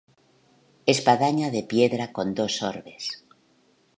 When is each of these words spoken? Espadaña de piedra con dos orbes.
Espadaña 0.95 1.47
de 1.55 1.61
piedra 1.71 2.05
con 2.15 2.27
dos 2.39 2.53
orbes. 2.71 3.03